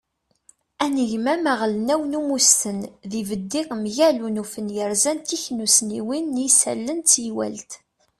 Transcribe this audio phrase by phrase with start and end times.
[0.83, 7.71] anegmam aɣelnaw n umesten d yibeddi mgal unufen yerzan tiknussniwin n yisallen d teywalt